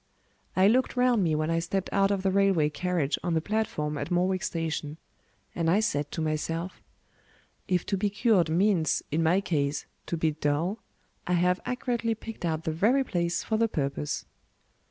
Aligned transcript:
I 0.55 0.67
looked 0.67 0.95
round 0.95 1.23
me 1.23 1.35
when 1.35 1.51
I 1.51 1.59
stepped 1.59 1.93
out 1.93 2.09
of 2.09 2.23
the 2.23 2.31
railway 2.31 2.71
carriage 2.71 3.19
on 3.21 3.35
the 3.35 3.39
platform 3.39 3.99
at 3.99 4.09
Morwick 4.09 4.41
Station; 4.41 4.97
and 5.53 5.69
I 5.69 5.79
said 5.79 6.09
to 6.13 6.21
myself, 6.21 6.81
"If 7.67 7.85
to 7.85 7.97
be 7.97 8.09
cured 8.09 8.49
means, 8.49 9.03
in 9.11 9.21
my 9.21 9.41
case, 9.41 9.85
to 10.07 10.17
be 10.17 10.31
dull, 10.31 10.79
I 11.27 11.33
have 11.33 11.59
accurately 11.67 12.15
picked 12.15 12.45
out 12.45 12.63
the 12.63 12.71
very 12.71 13.03
place 13.03 13.43
for 13.43 13.57
the 13.57 13.67
purpose." 13.67 14.25